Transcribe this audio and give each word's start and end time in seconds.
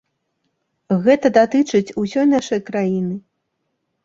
Гэта 1.07 1.31
датычыць 1.37 1.93
усёй 2.05 2.25
нашай 2.35 2.63
краіны. 2.71 3.15